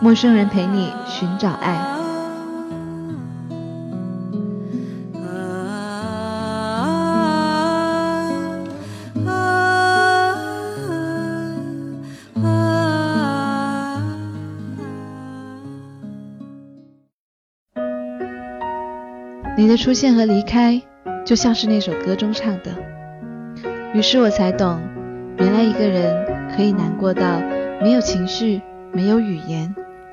[0.00, 1.78] 陌生人陪你寻找爱。
[19.56, 20.82] 你的出现和离开，
[21.24, 22.74] 就像是那首歌中唱的。
[23.94, 24.78] 于是我才懂，
[25.38, 27.40] 原来一个人可以难过到
[27.80, 28.60] 没有情绪、
[28.92, 29.74] 没有语言、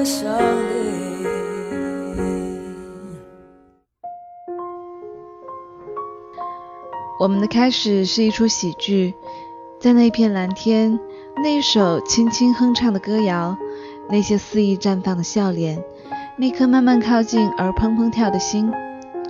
[0.00, 1.26] 的歌声里。
[7.18, 9.12] 我们的开始是一出喜剧，
[9.78, 10.98] 在那片蓝天，
[11.42, 13.54] 那一首轻轻哼唱的歌谣，
[14.08, 15.82] 那些肆意绽放的笑脸，
[16.38, 18.72] 那颗慢慢靠近而砰砰跳的心，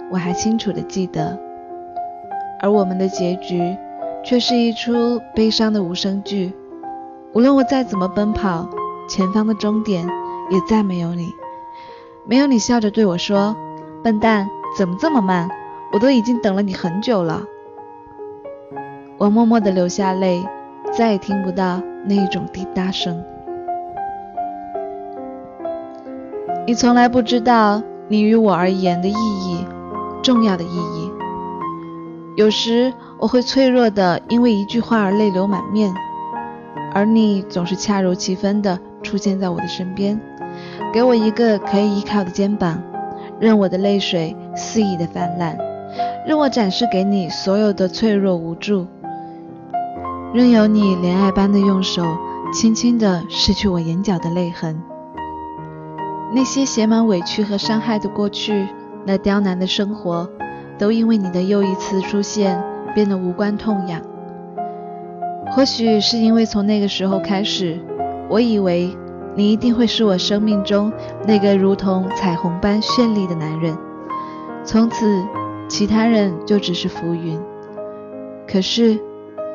[0.08, 1.36] 我还清楚的记得。
[2.60, 3.76] 而我们的结局，
[4.24, 6.52] 却是一出悲伤的无声剧。
[7.32, 8.68] 无论我再怎么奔跑，
[9.08, 10.06] 前方的终点
[10.50, 11.32] 也再没有你，
[12.24, 13.56] 没有你笑着对我说
[14.02, 15.48] ：“笨蛋，怎么这么慢？
[15.92, 17.44] 我都已经等了你很久了。”
[19.16, 20.44] 我默默地流下泪，
[20.92, 23.22] 再也听不到那一种滴答声。
[26.66, 29.64] 你从来不知道你于我而言的意义，
[30.22, 31.10] 重要的意义。
[32.36, 35.92] 有时我会脆弱的因为一句话而泪流满面，
[36.92, 40.20] 而你总是恰如其分的出现在我的身边，
[40.92, 42.82] 给我一个可以依靠的肩膀，
[43.38, 45.56] 任我的泪水肆意的泛滥，
[46.26, 48.86] 任我展示给你所有的脆弱无助。
[50.32, 52.04] 任由你怜爱般的用手
[52.52, 54.80] 轻轻的拭去我眼角的泪痕，
[56.32, 58.68] 那些写满委屈和伤害的过去，
[59.04, 60.28] 那刁难的生活，
[60.78, 62.62] 都因为你的又一次出现
[62.94, 64.00] 变得无关痛痒。
[65.52, 67.80] 或许是因为从那个时候开始，
[68.30, 68.96] 我以为
[69.34, 70.90] 你一定会是我生命中
[71.26, 73.76] 那个如同彩虹般绚丽的男人，
[74.64, 75.22] 从此
[75.68, 77.38] 其他人就只是浮云。
[78.48, 78.98] 可是。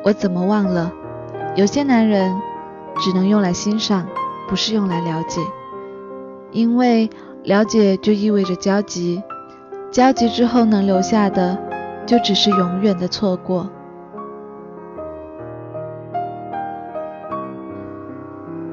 [0.04, 0.92] 我怎么忘了，
[1.56, 2.32] 有些男人
[3.00, 4.06] 只能用来欣赏，
[4.48, 5.40] 不是用来了解。
[6.52, 7.10] 因为
[7.42, 9.20] 了解就意味着交集，
[9.90, 11.58] 交集之后能留下的，
[12.06, 13.68] 就只是永远的错过。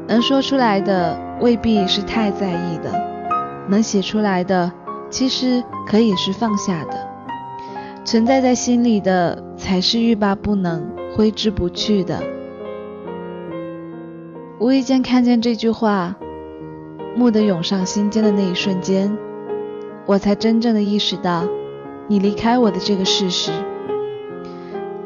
[0.08, 2.92] 能说出来的未必是太在意的，
[3.68, 4.72] 能写出来的
[5.10, 7.08] 其实可以是放下的，
[8.04, 10.94] 存在在心里的才是欲罢不能。
[11.16, 12.20] 挥之不去的。
[14.60, 16.16] 无意间看见这句话，
[17.16, 19.16] 蓦地涌上心间的那一瞬间，
[20.08, 21.44] 我才真正的意识到，
[22.08, 23.52] 你离开我的这个事实。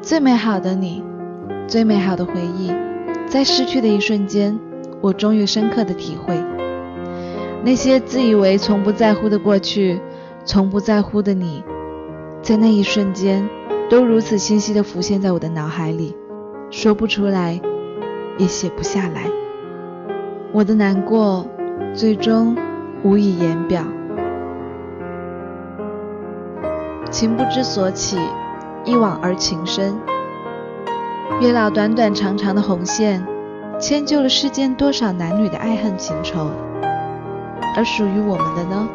[0.01, 1.03] 最美好的你，
[1.67, 2.71] 最美好的回忆，
[3.27, 4.57] 在失去的一瞬间，
[5.01, 6.37] 我终于深刻的体会，
[7.63, 9.99] 那些自以为从不在乎的过去，
[10.43, 11.63] 从不在乎的你，
[12.41, 13.47] 在那一瞬间。
[13.89, 16.13] 都如此清晰的浮现在我的脑海里，
[16.69, 17.61] 说不出来，
[18.37, 19.31] 也写不下来。
[20.51, 21.47] 我的难过，
[21.93, 22.53] 最终
[23.01, 23.85] 无以言表。
[27.09, 28.17] 情不知所起，
[28.83, 29.95] 一往而情深。
[31.39, 33.25] 月老短短长长的红线，
[33.79, 36.49] 迁就了世间多少男女的爱恨情仇，
[37.75, 38.89] 而属于我们的呢？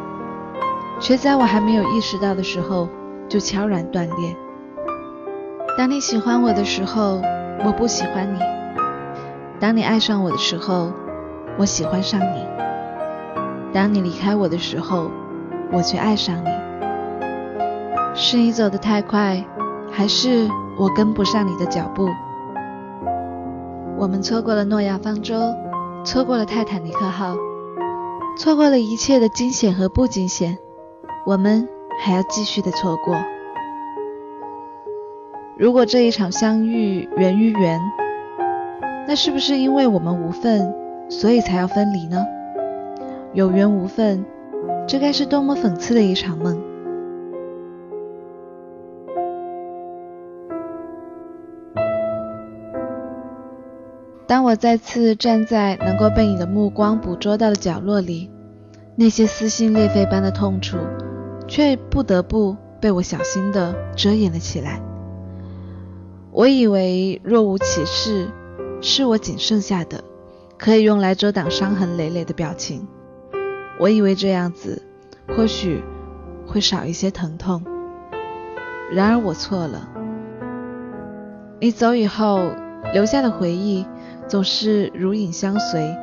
[0.99, 2.87] 却在我还没有意识到的时候。
[3.29, 4.35] 就悄然断裂。
[5.75, 7.19] 当你喜欢我的时候，
[7.65, 8.37] 我不喜欢你；
[9.59, 10.91] 当你爱上我的时候，
[11.57, 12.45] 我喜欢上你；
[13.73, 15.09] 当你离开我的时候，
[15.71, 16.49] 我却爱上你。
[18.13, 19.43] 是你走得太快，
[19.89, 20.47] 还是
[20.77, 22.07] 我跟不上你的脚步？
[24.03, 25.39] 我们错过了诺亚方舟，
[26.03, 27.37] 错过了泰坦尼克号，
[28.37, 30.57] 错过了一切的惊险和不惊险，
[31.25, 31.69] 我们
[32.01, 33.15] 还要继续的错过。
[35.57, 37.79] 如果这一场相遇源于缘，
[39.07, 40.75] 那是不是因为我们无份，
[41.09, 42.25] 所以才要分离呢？
[43.31, 44.25] 有缘无份，
[44.85, 46.61] 这该是多么讽刺的一场梦！
[54.33, 58.31] 当我再次站在能够被你的目光捕捉到的角落里，
[58.95, 60.75] 那些撕心裂肺般的痛楚，
[61.47, 64.81] 却不得不被我小心地遮掩了起来。
[66.31, 68.27] 我以为若无其事，
[68.81, 70.03] 是我仅剩下的
[70.57, 72.87] 可以用来遮挡伤痕累累的表情。
[73.79, 74.81] 我以为这样子
[75.37, 75.83] 或许
[76.47, 77.63] 会少一些疼痛。
[78.91, 79.87] 然而我错了。
[81.59, 82.49] 你走以后
[82.95, 83.85] 留下的回忆
[84.27, 85.95] 总是如影相随，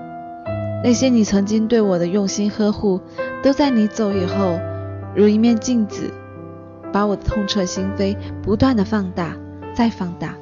[0.85, 3.01] 那些你曾经对我的用心呵护，
[3.43, 4.59] 都在你走以后
[5.15, 6.11] 如一面镜子，
[6.93, 9.37] 把我的痛彻心扉不断的放大。
[9.73, 10.35] 再放大，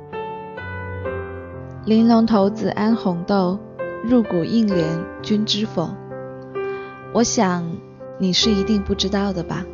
[1.84, 3.58] 玲珑骰子安红豆，
[4.02, 4.82] 入骨应怜
[5.22, 5.90] 君知否？
[7.12, 7.70] 我想
[8.18, 9.64] 你是一定不知道的吧？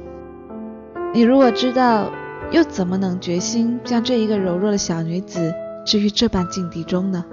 [1.15, 2.11] 你如果知道，
[2.51, 5.55] 又怎么能决心将这一个柔弱的小女子
[5.87, 7.25] 置于这般境地中呢？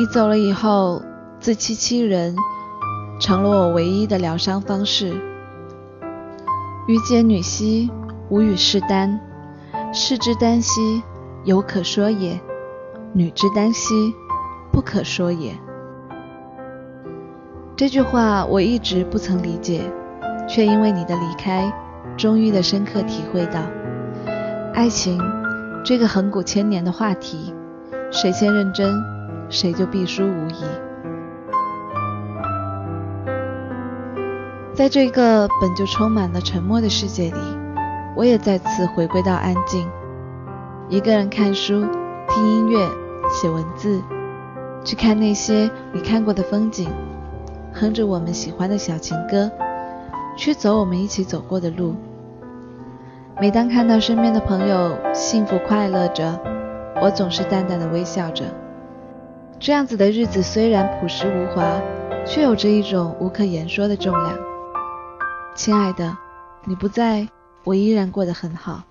[0.00, 1.02] 你走了以后，
[1.40, 2.34] 自欺欺人
[3.20, 5.12] 成了我唯一的疗伤方式。
[6.88, 7.90] 愚解女兮。
[8.30, 9.20] 吾与士丹，
[9.92, 11.02] 士之耽兮，
[11.44, 12.40] 犹可说也；
[13.12, 14.14] 女之耽兮，
[14.72, 15.52] 不可说也。
[17.76, 19.82] 这句话我一直不曾理解，
[20.48, 21.70] 却因为你的离开，
[22.16, 23.60] 终于的深刻体会到，
[24.72, 25.20] 爱情
[25.84, 27.52] 这个恒古千年的话题，
[28.10, 28.94] 谁先认真，
[29.50, 30.64] 谁就必输无疑。
[34.72, 37.40] 在这个本就充满了沉默的世界里。
[38.16, 39.88] 我也再次回归到安静，
[40.88, 41.86] 一个人看书、
[42.28, 42.86] 听音乐、
[43.30, 44.02] 写文字，
[44.84, 46.90] 去看那些你看过的风景，
[47.72, 49.50] 哼着我们喜欢的小情歌，
[50.36, 51.94] 去走我们一起走过的路。
[53.40, 56.38] 每当看到身边的朋友幸福快乐着，
[57.00, 58.44] 我总是淡淡的微笑着。
[59.60, 61.78] 这样子的日子虽然朴实无华，
[62.24, 64.38] 却有着一种无可言说的重量。
[65.54, 66.16] 亲爱的，
[66.64, 67.28] 你不在。
[67.62, 68.82] 我依然过得很好，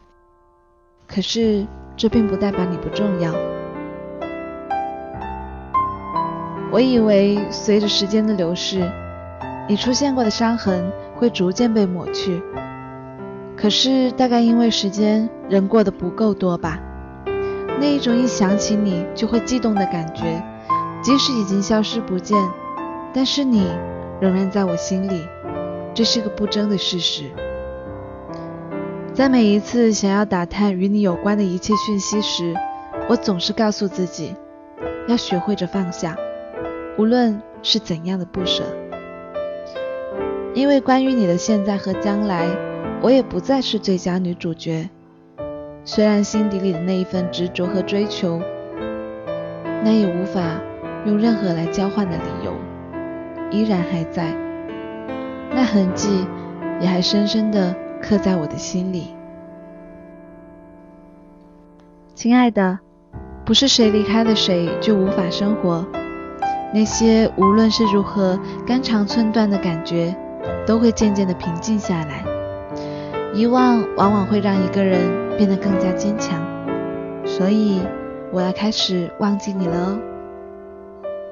[1.07, 1.66] 可是
[1.98, 3.33] 这并不代表你不重要。
[6.71, 8.88] 我以为随着时间的流逝，
[9.68, 12.44] 你出现过的伤痕会逐渐被抹去，
[13.57, 16.80] 可是大概因为时间人过得不够多吧，
[17.80, 20.39] 那一种一想起你就会悸动的感觉，
[21.01, 22.37] 即使已经消失不见，
[23.13, 23.65] 但是你
[24.19, 25.25] 仍然在我心里，
[25.93, 27.23] 这是个不争的事实。
[29.13, 32.53] 在每一次想要打探与你有关的一切讯息时，
[33.09, 34.35] 我总是告诉自己，
[35.07, 36.15] 要学会着放下，
[36.97, 38.63] 无论是怎样的不舍。
[40.53, 42.47] 因为关于你的现在和将来，
[43.01, 44.89] 我也不再是最佳女主角。
[45.85, 48.41] 虽然心底里的那一份执着和追求，
[49.83, 50.61] 那也无法
[51.06, 52.53] 用任何来交换的理由，
[53.51, 54.33] 依然还在，
[55.51, 56.25] 那痕迹
[56.79, 57.75] 也还深深的。
[58.01, 59.13] 刻在我的心里，
[62.15, 62.79] 亲爱的，
[63.44, 65.85] 不是谁离开了谁就无法生活。
[66.73, 70.15] 那些无论是如何肝肠寸断的感觉，
[70.65, 72.23] 都会渐渐的平静下来。
[73.33, 75.01] 遗忘往往会让一个人
[75.35, 76.41] 变得更加坚强，
[77.25, 77.81] 所以
[78.31, 79.99] 我要开始忘记你了哦。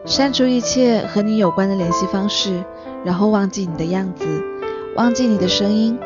[0.08, 2.64] 删除一切和你有关的联系方式，
[3.04, 4.26] 然后忘记你的样子，
[4.96, 6.00] 忘记你的声音。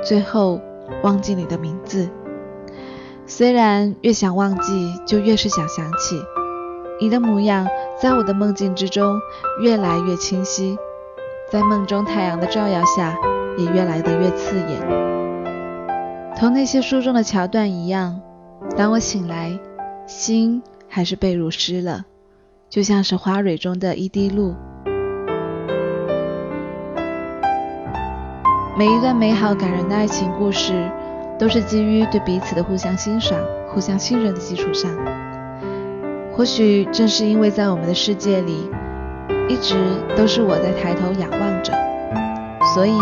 [0.00, 0.60] 最后
[1.02, 2.08] 忘记你的名字，
[3.26, 6.22] 虽然越想忘记，就越是想想起
[7.00, 7.66] 你的模样，
[8.00, 9.18] 在我的梦境之中
[9.60, 10.78] 越来越清晰，
[11.50, 13.16] 在梦中太阳的照耀下，
[13.56, 14.80] 也越来的越刺眼。
[16.36, 18.20] 同那些书中的桥段一样，
[18.76, 19.58] 当我醒来，
[20.06, 22.04] 心还是被濡湿了，
[22.70, 24.54] 就像是花蕊中的一滴露。
[28.76, 30.90] 每一段美好感人的爱情故事，
[31.38, 33.38] 都是基于对彼此的互相欣赏、
[33.70, 34.90] 互相信任的基础上。
[36.36, 38.70] 或许正是因为在我们的世界里，
[39.48, 39.74] 一直
[40.14, 41.72] 都是我在抬头仰望着，
[42.74, 42.92] 所以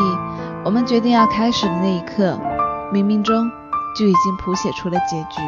[0.64, 2.38] 我们决定要开始的那一刻，
[2.92, 3.50] 冥冥中
[3.98, 5.42] 就已经谱写出了结局。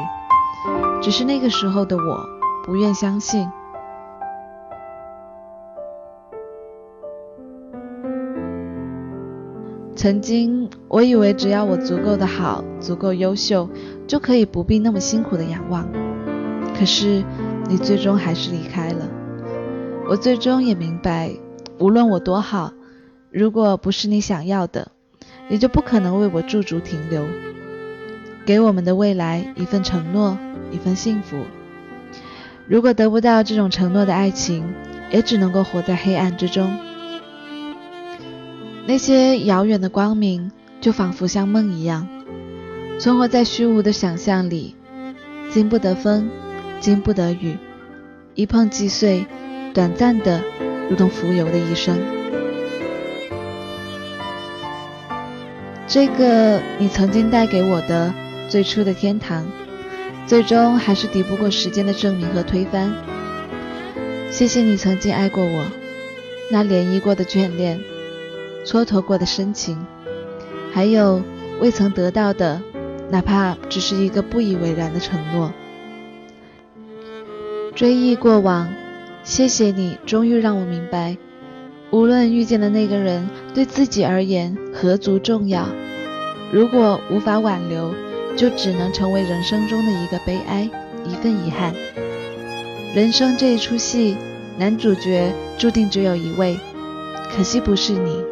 [1.00, 2.26] 只是那个时候的我，
[2.66, 3.48] 不愿相信。
[9.98, 13.68] 曾经，我以为只要我足够的好，足够优秀，
[14.06, 15.88] 就可以不必那么辛苦的仰望。
[16.78, 17.24] 可是，
[17.68, 19.08] 你最终还是离开了。
[20.08, 21.32] 我最终也明白，
[21.80, 22.72] 无论我多好，
[23.32, 24.92] 如果不是你想要的，
[25.48, 27.24] 你就不可能为我驻足停留，
[28.46, 30.38] 给我们的未来一份承诺，
[30.70, 31.38] 一份幸福。
[32.68, 34.62] 如果得不到这种承诺的爱情，
[35.10, 36.70] 也只能够活在黑暗之中。
[38.88, 42.08] 那些遥远的光明，就仿佛像梦一样，
[42.98, 44.74] 存活在虚无的想象里，
[45.50, 46.30] 经不得风，
[46.80, 47.58] 经不得雨，
[48.34, 49.26] 一碰即碎，
[49.74, 50.42] 短暂的，
[50.88, 51.98] 如同浮游的一生。
[55.86, 58.14] 这个你曾经带给我的
[58.48, 59.46] 最初的天堂，
[60.26, 62.90] 最终还是敌不过时间的证明和推翻。
[64.30, 65.66] 谢谢你曾经爱过我，
[66.50, 67.78] 那涟漪过的眷恋。
[68.68, 69.78] 蹉跎过的深情，
[70.74, 71.22] 还有
[71.58, 72.60] 未曾得到的，
[73.08, 75.50] 哪怕只是一个不以为然的承诺。
[77.74, 78.68] 追忆过往，
[79.24, 81.16] 谢谢你，终于让我明白，
[81.90, 85.66] 无论遇见的那个人对自己而言何足重要，
[86.52, 87.94] 如果无法挽留，
[88.36, 90.68] 就只能成为人生中的一个悲哀，
[91.06, 91.72] 一份遗憾。
[92.94, 94.14] 人生这一出戏，
[94.58, 96.58] 男主角注定只有一位，
[97.34, 98.22] 可惜不是你。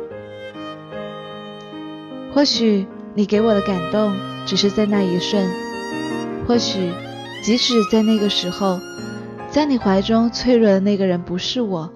[2.37, 4.15] 或许你给我的感动
[4.45, 5.43] 只是在那一瞬，
[6.47, 6.93] 或许
[7.43, 8.79] 即使在那个时候，
[9.49, 11.91] 在你怀中脆弱的那个人不是我，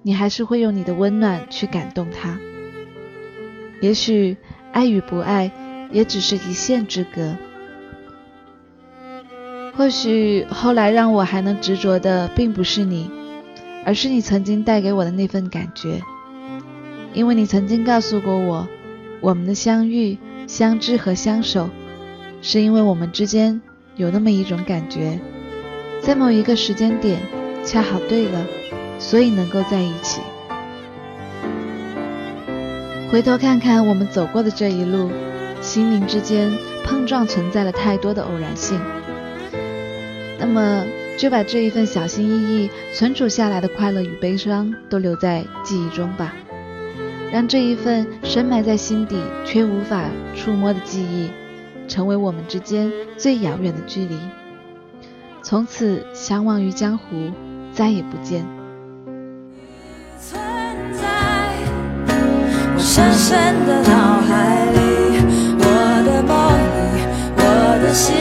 [0.00, 2.38] 你还是会用你的温暖去感动他。
[3.82, 4.38] 也许
[4.72, 5.50] 爱与不爱
[5.90, 7.36] 也只是一线之隔。
[9.76, 13.10] 或许后来让我还能执着的并不是你，
[13.84, 16.00] 而是你曾经带给我的那份感觉，
[17.12, 18.66] 因为你曾经告诉过我。
[19.22, 21.70] 我们的相遇、相知和相守，
[22.42, 23.62] 是因为我们之间
[23.94, 25.20] 有那么一种感觉，
[26.00, 27.20] 在某一个时间点
[27.64, 28.44] 恰好对了，
[28.98, 30.20] 所以能够在一起。
[33.12, 35.08] 回头看看我们走过的这一路，
[35.60, 36.52] 心灵之间
[36.82, 38.80] 碰撞存在了太多的偶然性，
[40.40, 40.84] 那么
[41.16, 46.34] 就把这一份小心翼翼存储下来的快乐与悲伤都留在记忆中吧。
[47.32, 50.04] 让这一份深埋在心底却无法
[50.36, 51.30] 触摸的记忆，
[51.88, 54.18] 成为我们之间最遥远的距离。
[55.42, 57.32] 从此相忘于江湖，
[57.72, 58.44] 再也不见。
[60.20, 60.38] 存
[60.92, 61.56] 在
[62.74, 64.78] 我深深的脑海里，
[65.58, 65.64] 我
[66.04, 66.36] 的梦
[66.68, 67.08] 里，
[67.38, 67.40] 我
[67.82, 68.14] 的心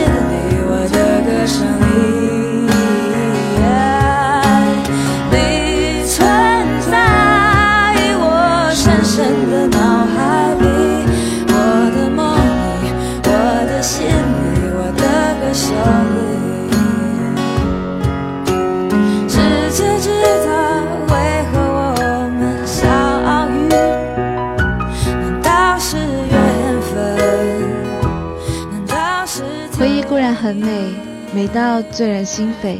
[30.41, 30.91] 很美，
[31.35, 32.79] 美到醉人心扉。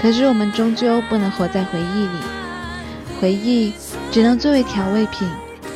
[0.00, 2.18] 可是我们终究不能活在回忆里，
[3.20, 3.74] 回忆
[4.10, 5.28] 只能作为调味品，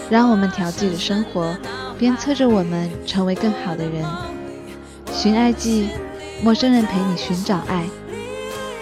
[0.08, 1.54] 让我们调剂着生活，
[1.98, 4.02] 鞭策着我们成为更好的人。
[5.12, 5.90] 寻爱记，
[6.42, 7.84] 陌生人陪你寻找爱，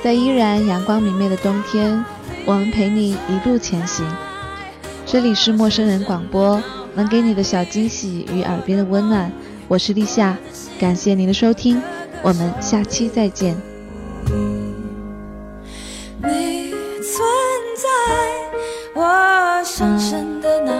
[0.04, 2.04] 在依然阳光明媚的冬天，
[2.44, 4.06] 我们陪你一路前行。
[5.04, 6.62] 这里是陌生人广播，
[6.94, 9.32] 能给你的小惊喜与耳边的温暖。
[9.66, 10.36] 我是立夏，
[10.78, 11.82] 感谢您的收听。
[12.22, 13.56] 我们下期再见。
[16.22, 17.18] 你存
[17.76, 17.88] 在
[18.94, 20.79] 我深深的脑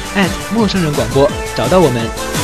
[0.53, 2.40] 陌生人广播，找到我们。